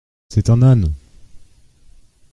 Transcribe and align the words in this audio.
C’est 0.29 0.49
un 0.49 0.63
âne! 0.63 0.95